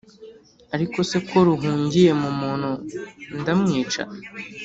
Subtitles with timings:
[0.75, 2.69] ariko se ko ruhungiye mu muntu,
[3.39, 4.03] ndamwica?